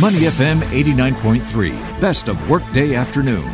[0.00, 3.48] Money FM 89.3, best of workday afternoon.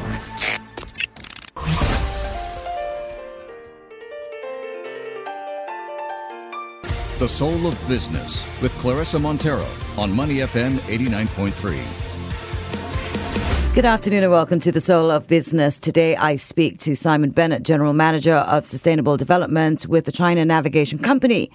[7.18, 9.66] The Soul of Business with Claressa Monteiro
[9.98, 13.74] on Money FM 89.3.
[13.74, 15.78] Good afternoon and welcome to the Soul of Business.
[15.78, 21.00] Today I speak to Simon Bennett, General Manager of Sustainable Development with the China Navigation
[21.00, 21.50] Company.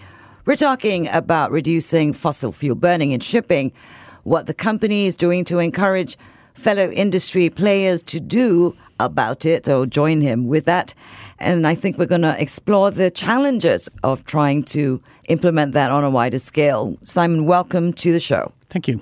[0.46, 3.72] We're talking about reducing fossil fuel burning in shipping,
[4.26, 6.18] what the company is doing to encourage
[6.56, 10.94] fellow industry players to do about it or join him with that.
[11.38, 16.04] And I think we're going to explore the challenges of trying to implement that on
[16.04, 16.98] a wider scale.
[17.04, 18.52] Simon, welcome to the show.
[18.68, 19.00] Thank you.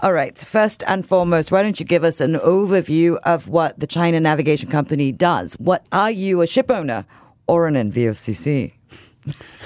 [0.00, 0.38] All right.
[0.38, 4.68] First and foremost, why don't you give us an overview of what the China Navigation
[4.68, 5.54] Company does?
[5.54, 7.06] What are you, a ship owner
[7.46, 8.74] or an NVOCC?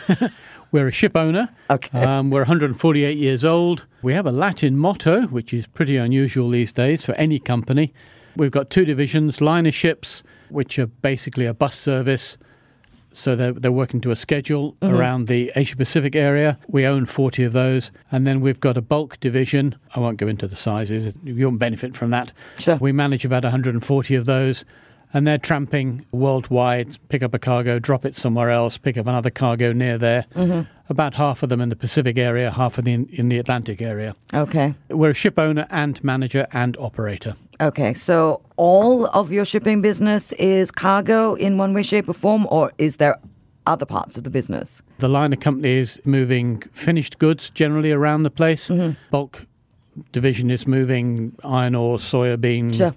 [0.74, 1.50] We're a ship owner.
[1.70, 2.02] Okay.
[2.02, 3.86] Um, we're 148 years old.
[4.02, 7.94] We have a Latin motto, which is pretty unusual these days for any company.
[8.34, 12.36] We've got two divisions liner ships, which are basically a bus service.
[13.12, 14.94] So they're, they're working to a schedule Mm-hmm.
[14.96, 16.58] around the Asia Pacific area.
[16.66, 17.92] We own 40 of those.
[18.10, 19.76] And then we've got a bulk division.
[19.94, 22.32] I won't go into the sizes, you won't benefit from that.
[22.58, 22.78] Sure.
[22.78, 24.64] We manage about 140 of those.
[25.16, 29.30] And they're tramping worldwide, pick up a cargo, drop it somewhere else, pick up another
[29.30, 30.24] cargo near there.
[30.32, 30.62] Mm-hmm.
[30.88, 33.80] About half of them in the Pacific area, half of them in, in the Atlantic
[33.80, 34.14] area.
[34.34, 34.74] Okay.
[34.90, 37.36] We're a ship owner and manager and operator.
[37.60, 37.94] Okay.
[37.94, 42.70] So all of your shipping business is cargo in one way, shape, or form, or
[42.76, 43.18] is there
[43.66, 44.82] other parts of the business?
[44.98, 48.68] The liner company is moving finished goods generally around the place.
[48.68, 48.92] Mm-hmm.
[49.10, 49.46] Bulk
[50.12, 52.94] division is moving iron ore, soybean, Sure.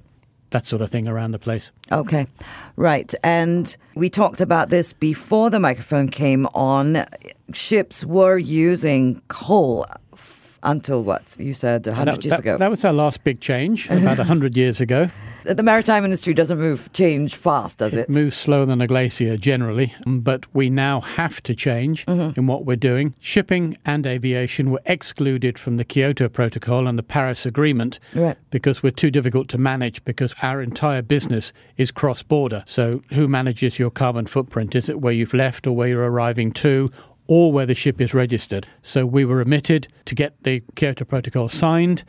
[0.49, 1.71] that sort of thing around the place.
[1.91, 2.27] Okay,
[2.75, 3.13] right.
[3.23, 7.05] And we talked about this before the microphone came on.
[7.53, 11.35] Ships were using coal f- until what?
[11.39, 12.57] You said 100 that, years that- ago.
[12.57, 15.09] that was our last big change about 100 years ago.
[15.45, 18.09] the maritime industry doesn't move change fast, does it?
[18.09, 22.37] It moves slower than a glacier generally, um, but we now have to change Mm-hmm.
[22.37, 23.15] in what we're doing.
[23.21, 28.37] Shipping and aviation were excluded from the Kyoto Protocol and the Paris Agreement Right.
[28.51, 32.63] because we're too difficult to manage because our entire business is cross border.
[32.65, 34.75] So, who manages your carbon footprint?
[34.75, 36.89] Is it where you've left or where you're arriving to?
[37.27, 38.67] Or where the ship is registered.
[38.81, 42.03] So we were omitted to get the Kyoto Protocol signed,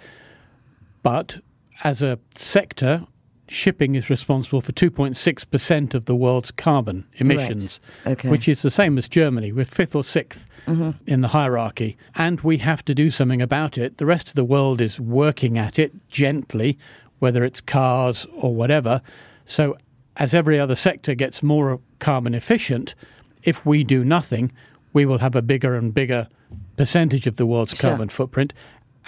[1.02, 1.38] but
[1.84, 3.06] as a sector,
[3.48, 8.28] shipping is responsible for 2.6% of the world's carbon emissions, Okay.
[8.28, 9.52] which is the same as Germany.
[9.52, 10.90] We're fifth or 6th mm-hmm.
[11.06, 13.98] in the hierarchy, and we have to do something about it.
[13.98, 16.78] The rest of the world is working at it gently,
[17.18, 19.02] whether it's cars or whatever.
[19.44, 19.76] So,
[20.16, 22.94] as every other sector gets more carbon efficient,
[23.42, 24.52] if we do nothing,
[24.93, 26.28] we will have a bigger and bigger
[26.76, 27.91] percentage of the world's Sure.
[27.91, 28.53] carbon footprint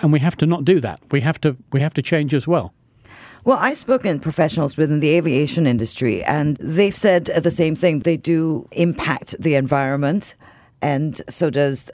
[0.03, 2.47] and we have to not do that we have to we have to change as
[2.47, 2.73] well
[3.45, 8.01] Well, I've spoken to professionals within the aviation industry, and they've said the same thing.
[8.01, 10.35] They do impact the environment,
[10.83, 11.91] and so does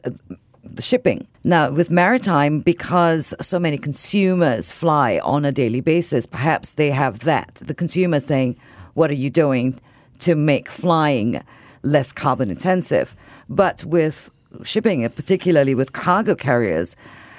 [0.64, 1.28] the shipping.
[1.44, 7.20] Now, with maritime, because so many consumers fly on a daily basis, perhaps they have
[7.20, 7.62] that.
[7.64, 8.58] The consumer saying,
[8.94, 9.78] What are you doing
[10.26, 11.40] to make flying
[11.82, 13.14] less carbon intensive?
[13.48, 14.30] But with
[14.62, 16.96] shipping, particularly with cargo carriers,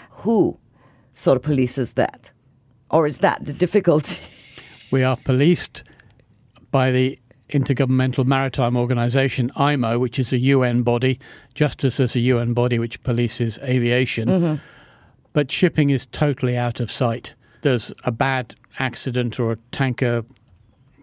[0.09, 0.57] who
[1.13, 2.31] sort of polices that?
[2.89, 4.19] Or is that the difficulty?
[4.91, 5.83] we are policed
[6.71, 7.19] by the
[7.49, 11.17] intergovernmental maritime organization imo which is a un body
[11.53, 14.55] just as there's a un body which polices aviation mm-hmm.
[15.31, 20.25] but shipping is totally out of sight there's a bad accident or a tanker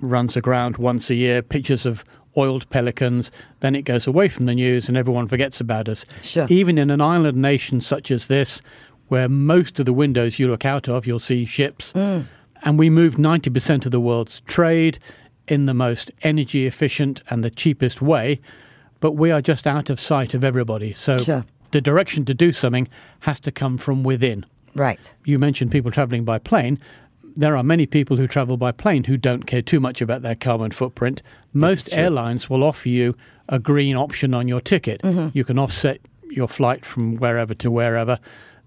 [0.03, 2.05] runs aground once a year pictures of
[2.37, 3.31] oiled pelicans
[3.61, 6.47] then it goes away from the news and everyone forgets about us Sure.
[6.51, 8.61] even in an island nation such as this
[9.09, 12.25] where most of the windows you look out of you'll see ships mm.
[12.63, 14.99] and we move 90% of the world's trade
[15.47, 18.41] in the most energy efficient and the cheapest way
[19.01, 21.45] but we are just out of sight of everybody so Sure.
[21.73, 22.89] the direction to do something
[23.21, 25.15] has to come from within Right.
[25.25, 26.81] you mentioned people traveling by plane.
[27.37, 30.37] There are many people who travel by plane who don't care too much about their
[30.37, 31.23] carbon footprint.
[31.53, 33.17] Most airlines will offer you
[33.49, 35.03] a green option on your ticket.
[35.03, 35.37] Mm-hmm.
[35.37, 36.01] You can offset
[36.31, 38.19] your flight from wherever to wherever.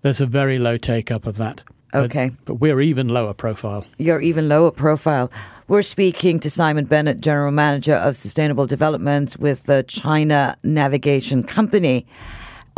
[0.01, 1.63] There's a very low take up of that.
[1.65, 1.73] But-
[2.05, 2.31] Okay.
[2.43, 3.85] But, we're even lower profile.
[3.97, 5.31] You're even lower profile.
[5.69, 12.05] We're speaking to Simon Bennett, General Manager of Sustainable Development with the China Navigation Company.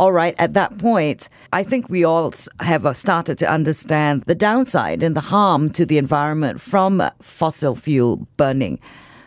[0.00, 4.34] All right, at that point, I think we all have uh, started to understand the
[4.34, 8.80] downside and the harm to the environment from uh, fossil fuel burning.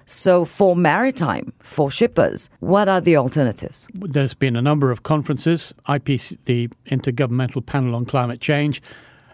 [0.07, 3.87] So, for maritime, for shippers, what are the alternatives?
[3.93, 5.75] There's been a number of conferences.
[5.87, 8.81] IPC, the Intergovernmental Panel on Climate Change,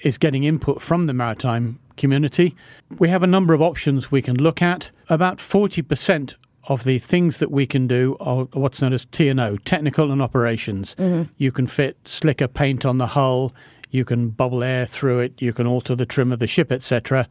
[0.02, 2.54] is getting input from the maritime community.
[2.98, 4.92] We have a number of options we can look at.
[5.08, 6.36] About 40%
[6.66, 10.96] of the things that we can do are what's known as T&O, technical and operations.
[10.96, 11.32] Mm-hmm.
[11.38, 13.54] You can fit slicker paint on the hull,
[13.92, 17.28] you can bubble air through it, you can alter the trim of the ship, etc.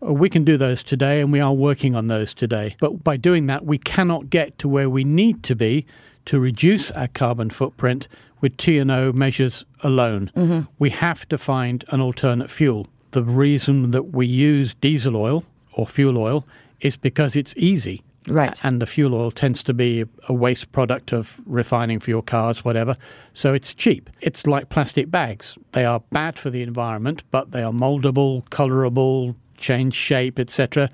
[0.00, 2.76] We can do those today, and we are working on those today.
[2.80, 5.86] But by doing that, we cannot get to where we need to be
[6.26, 8.08] to reduce our carbon footprint
[8.40, 10.30] with T&O measures alone.
[10.36, 10.70] Mm-hmm.
[10.78, 12.86] We have to find an alternate fuel.
[13.12, 16.46] The reason that we use diesel oil or fuel oil
[16.80, 18.02] is because it's easy.
[18.28, 18.58] Right.
[18.64, 22.64] And the fuel oil tends to be a waste product of refining for your cars,
[22.64, 22.96] whatever.
[23.34, 24.08] So it's cheap.
[24.20, 25.58] It's like plastic bags.
[25.72, 30.88] They are bad for the environment, but they are moldable, colorable, change shape, etc.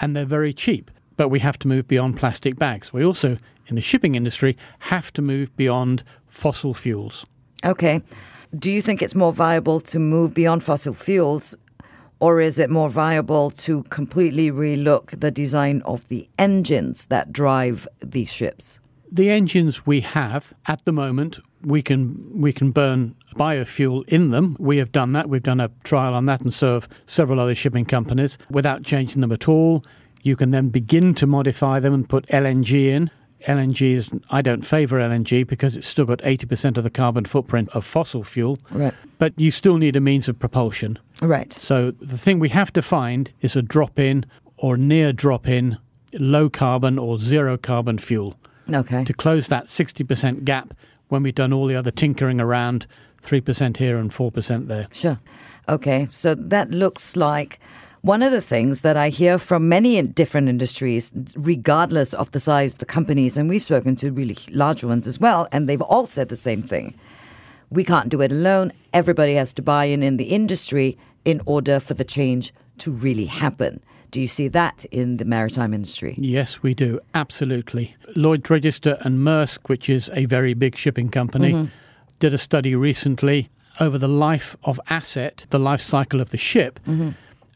[0.00, 0.90] And they're very cheap.
[1.16, 2.92] But we have to move beyond plastic bags.
[2.92, 7.26] We also, in the shipping industry, have to move beyond fossil fuels.
[7.64, 8.02] Okay.
[8.56, 11.56] Do you think it's more viable to move beyond fossil fuels,
[12.20, 17.86] or is it more viable to completely relook the design of the engines that drive
[18.02, 18.80] these ships?
[19.10, 24.56] The engines we have at the moment, we can we can burn biofuel in them.
[24.58, 25.30] We have done that.
[25.30, 29.22] We've done a trial on that, and so have several other shipping companies without changing
[29.22, 29.82] them at all.
[30.22, 33.10] You can then begin to modify them and put LNG in.
[33.46, 37.24] LNG is I don't favour LNG because it's still got eighty percent of the carbon
[37.24, 38.58] footprint of fossil fuel.
[38.70, 38.92] Right.
[39.18, 40.98] But you still need a means of propulsion.
[41.22, 41.52] Right.
[41.52, 44.24] So the thing we have to find is a drop in
[44.56, 45.78] or near drop in
[46.12, 48.34] low carbon or zero carbon fuel
[48.72, 49.04] Okay.
[49.04, 50.74] to close that 60% gap
[51.08, 52.86] when we've done all the other tinkering around
[53.22, 54.86] 3% here and 4% there.
[54.92, 55.18] Sure.
[55.68, 56.08] Okay.
[56.10, 57.58] So that looks like
[58.02, 62.72] one of the things that I hear from many different industries, regardless of the size
[62.74, 66.06] of the companies, and we've spoken to really large ones as well, and they've all
[66.06, 66.94] said the same thing.
[67.70, 68.72] We can't do it alone.
[68.92, 73.26] Everybody has to buy in in the industry in order for the change to really
[73.26, 73.80] happen.
[74.10, 76.14] Do you see that in the maritime industry?
[76.16, 76.98] Yes, we do.
[77.14, 77.94] Absolutely.
[78.16, 81.66] Lloyd Register and Maersk, which is a very big shipping company, mm-hmm.
[82.18, 83.50] did a study recently
[83.80, 86.80] over the life of asset, the life cycle of the ship.
[86.86, 87.10] Mm-hmm.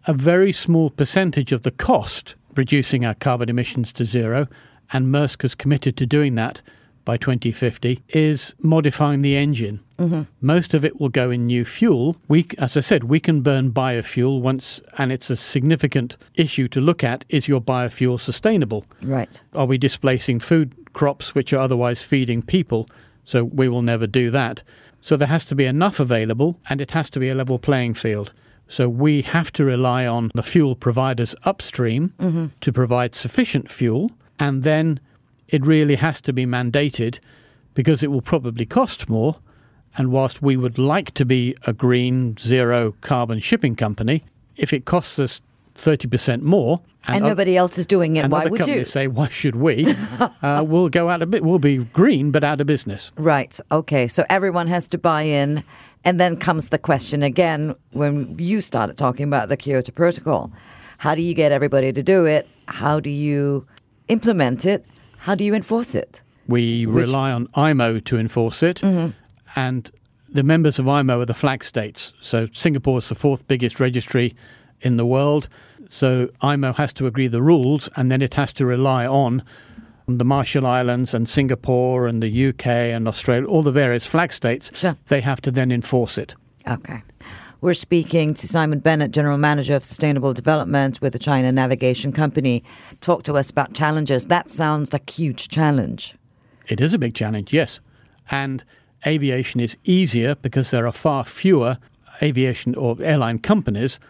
[0.07, 4.47] A very small percentage of the cost reducing our carbon emissions to zero,
[4.93, 6.61] and Maersk has committed to doing that
[7.05, 9.81] by 2050, is modifying the engine.
[9.99, 10.23] Mm-hmm.
[10.41, 12.17] Most of it will go in new fuel.
[12.29, 16.81] We, as I said, we can burn biofuel once, and it's a significant issue to
[16.81, 17.25] look at.
[17.29, 18.85] Is your biofuel sustainable?
[19.03, 19.43] Right.
[19.55, 22.89] Are we displacing food crops which are otherwise feeding people?
[23.25, 24.63] So we will never do that.
[25.01, 27.95] So there has to be enough available, and it has to be a level playing
[27.95, 28.33] field.
[28.69, 32.47] So we have to rely on the fuel providers upstream mm-hmm.
[32.61, 34.99] to provide sufficient fuel, and then
[35.53, 37.21] it really has to be mandated
[37.75, 39.37] because it will probably cost more.
[39.97, 44.25] And whilst we would like to be a green, zero carbon shipping company,
[44.57, 45.41] if it costs us
[45.77, 48.21] 30% more, And, oth- nobody else is doing it.
[48.25, 48.85] and Why would you?
[48.87, 49.95] say, "Why should we?"
[50.43, 51.43] uh, we'll go out of bit.
[51.45, 53.11] We'll be green, but out of business.
[53.17, 53.59] Right.
[53.71, 54.09] Okay.
[54.09, 55.63] So everyone has to buy in.
[56.05, 60.51] And then comes the question again when you started talking about the Kyoto Protocol.
[60.99, 62.49] How do you get everybody to do it?
[62.67, 63.67] How do you
[64.09, 64.85] implement it?
[65.23, 66.21] How do you enforce it?
[66.49, 69.11] We Which- rely on IMO to enforce it, mm-hmm.
[69.55, 69.91] and
[70.29, 72.13] the members of IMO are the flag states.
[72.21, 74.35] So Singapore is the fourth biggest registry
[74.81, 75.49] in the world.
[75.87, 79.45] So IMO has to agree the rules, and then it has to rely on
[80.09, 84.73] the Marshall Islands and Singapore and the UK and Australia, all the various flag states.
[84.75, 84.97] Sure.
[85.07, 86.35] They have to then enforce it.
[86.67, 87.03] Okay.
[87.63, 92.65] We're speaking to Simon Bennett, General Manager of Sustainable Development with the China Navigation Company.
[93.01, 94.27] Talk to us about challenges.
[94.27, 96.17] That sounds like a huge challenge.
[96.67, 97.79] It is a big challenge, yes.
[98.33, 98.65] And
[99.07, 101.79] aviation is easier because there are far fewer
[102.21, 104.01] aviation or airline companies.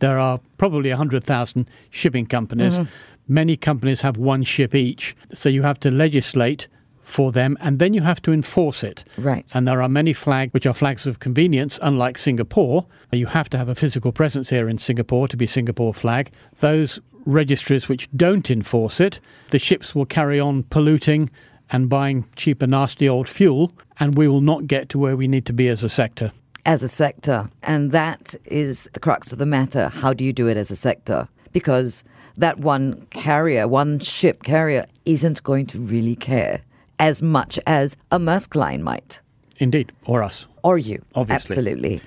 [0.00, 2.76] There are probably 100,000 shipping companies.
[2.78, 3.32] Mm-hmm.
[3.32, 5.16] Many companies have one ship each.
[5.32, 6.68] So you have to legislate
[7.08, 9.04] for them and then you have to enforce it.
[9.16, 9.50] Right.
[9.54, 12.86] And there are many flags which are flags of convenience, unlike Singapore.
[13.12, 16.30] You have to have a physical presence here in Singapore to be Singapore flag.
[16.60, 21.30] Those registries which don't enforce it, the ships will carry on polluting
[21.70, 25.44] and buying cheaper, nasty old fuel, and we will not get to where we need
[25.46, 26.32] to be as a sector.
[26.64, 27.48] as a sector.
[27.62, 29.88] And that is the crux of the matter.
[29.88, 31.26] How do you do it as a sector?
[31.52, 32.04] Because
[32.36, 36.60] that one carrier, one ship carrier, isn't going to really care
[36.98, 39.20] as much as a Maersk line might,
[39.58, 40.46] Indeed, or us.
[40.62, 41.04] or you.
[41.14, 41.54] Obviously.
[41.56, 42.00] Absolutely.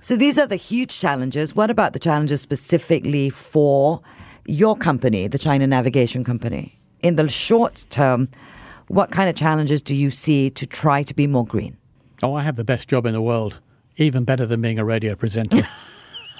[0.00, 1.54] So these are the huge challenges.
[1.54, 4.00] What about the challenges specifically for
[4.46, 6.78] your company, the China Navigation Company?
[7.00, 8.28] In the short term,
[8.88, 11.76] what kind of challenges do you see to try to be more green?
[12.22, 13.58] Oh, I have the best job in the world,
[13.96, 15.62] even better than being a radio presenter.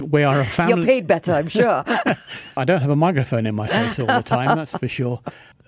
[0.00, 0.74] We are a family.
[0.74, 1.84] You're paid better, I'm sure.
[2.56, 5.20] I don't have a microphone in my face all the time, that's for sure.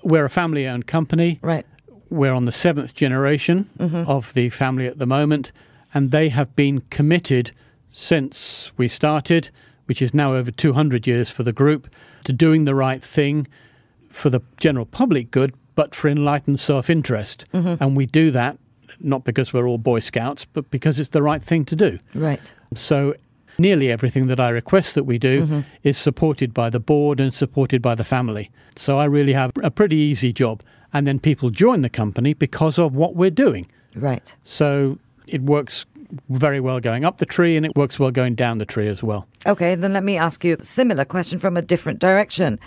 [0.03, 1.39] We're a family owned company.
[1.43, 1.65] right.
[2.11, 4.09] We're on the seventh generation mm-hmm.
[4.09, 5.53] of the family at the moment,
[5.93, 7.53] and they have been committed
[7.91, 9.51] since we started,
[9.87, 11.89] which is now over 200 years for the group,
[12.25, 13.47] to doing the right thing
[14.11, 17.45] for the general public good, but for enlightened self interest.
[17.53, 17.83] Mm-hmm.
[17.83, 18.59] And we do that
[19.01, 21.99] not because we're all Boy Scouts, but because it's the right thing to do.
[22.15, 22.53] Right.
[22.75, 23.15] So
[23.59, 25.61] nearly everything that I request that we do mm-hmm.
[25.83, 28.51] is supported by the board and supported by the family.
[28.77, 30.63] So I really have a pretty easy job.
[30.97, 33.67] And then people join the company because of what we're doing.
[33.95, 34.35] Right.
[34.45, 34.99] So
[35.29, 35.85] it works
[36.31, 39.03] very well going up the tree and it works well going down the tree as
[39.03, 39.27] well.
[39.45, 42.59] Okay, then let me ask you a similar question from a different direction.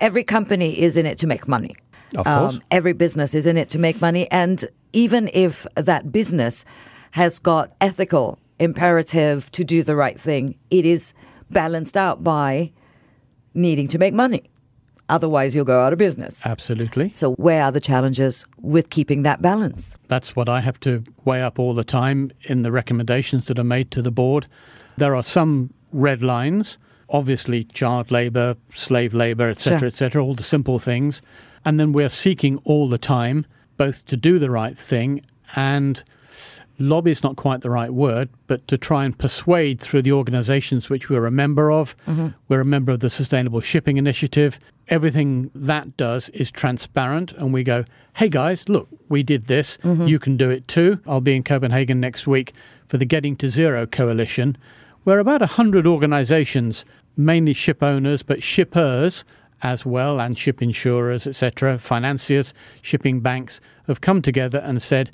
[0.00, 1.74] Every company is in it to make money.
[2.14, 2.54] Of course.
[2.54, 4.30] Um, every business is in it to make money.
[4.30, 6.64] And even if that business
[7.10, 11.12] has got ethical imperative to do the right thing, it is
[11.50, 12.70] balanced out by
[13.52, 14.44] needing to make money.
[15.08, 16.46] Otherwise, you'll go out of business.
[16.46, 17.12] Absolutely.
[17.12, 19.96] So, where are the challenges with keeping that balance?
[20.08, 23.64] That's what I have to weigh up all the time in the recommendations that are
[23.64, 24.46] made to the board.
[24.96, 26.78] There are some red lines,
[27.10, 29.88] obviously child labour, slave labour, etc., Sure.
[29.88, 31.20] etc., all the simple things.
[31.64, 33.46] And then we're seeking all the time
[33.76, 35.20] both to do the right thing
[35.56, 36.02] and
[36.78, 40.90] lobby is not quite the right word, but to try and persuade through the organizations
[40.90, 41.96] which we're a member of.
[42.06, 42.28] Mm-hmm.
[42.48, 44.58] We're a member of the Sustainable Shipping Initiative.
[44.88, 49.78] Everything that does is transparent, and we go, hey guys, look, we did this.
[49.78, 50.06] Mm-hmm.
[50.06, 51.00] You can do it too.
[51.06, 52.52] I'll be in Copenhagen next week
[52.86, 54.56] for the Getting to Zero Coalition,
[55.04, 56.84] where about 100 organizations,
[57.16, 59.24] mainly ship owners, but shippers
[59.62, 62.52] as well, and ship insurers, etc., financiers,
[62.82, 65.10] shipping banks, have come together and said,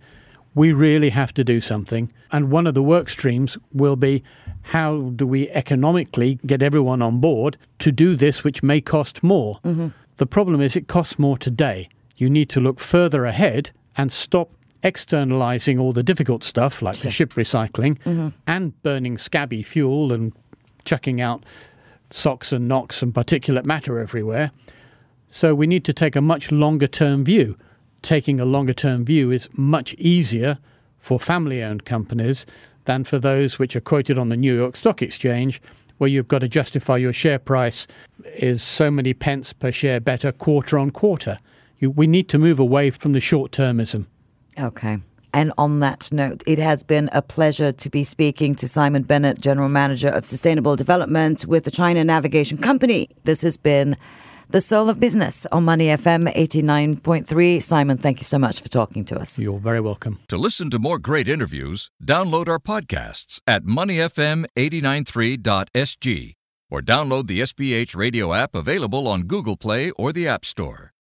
[0.55, 2.13] we really have to do something.
[2.33, 4.23] And one of the work streams will be
[4.63, 9.59] how do we economically get everyone on board to do this, which may cost more?
[9.65, 9.89] Mm-hmm.
[10.17, 11.89] The problem is it costs more today.
[12.17, 14.51] You need to look further ahead and stop
[14.83, 18.29] externalizing all the difficult stuff like the ship recycling mm-hmm.
[18.47, 20.33] and burning scabby fuel and
[20.85, 21.45] chucking out
[22.11, 24.51] SOx and NOx and particulate matter everywhere.
[25.29, 27.57] So we need to take a much longer term view.
[28.03, 30.59] Taking a longer term view is much easier
[30.99, 32.47] for family owned companies
[32.85, 35.61] than for those which are quoted on the New York Stock Exchange,
[35.99, 37.87] where you've got to justify your share price
[38.37, 41.39] is so many pence per share better quarter on quarter.
[41.79, 44.07] You, we need to move away from the short termism.
[44.59, 44.99] Okay.
[45.33, 49.41] And on that note, it has been a pleasure to be speaking to Simon Bennett,
[49.41, 53.09] General Manager of Sustainable Development with the China Navigation Company.
[53.25, 53.97] This has been
[54.51, 57.63] The Soul of Business on Money FM 89.3.
[57.63, 59.39] Simon, thank you so much for talking to us.
[59.39, 60.19] You're very welcome.
[60.27, 66.35] To listen to more great interviews, download our podcasts at moneyfm893.sg
[66.69, 70.90] or download the SPH radio app available on Google Play or the App Store.